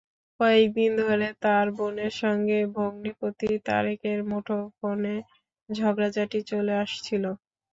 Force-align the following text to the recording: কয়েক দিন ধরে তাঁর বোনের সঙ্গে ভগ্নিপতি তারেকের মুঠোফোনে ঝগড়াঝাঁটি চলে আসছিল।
কয়েক 0.39 0.67
দিন 0.75 0.91
ধরে 1.01 1.27
তাঁর 1.43 1.65
বোনের 1.77 2.13
সঙ্গে 2.21 2.57
ভগ্নিপতি 2.75 3.49
তারেকের 3.67 4.19
মুঠোফোনে 4.29 5.15
ঝগড়াঝাঁটি 5.69 6.39
চলে 6.51 6.73
আসছিল। 6.83 7.23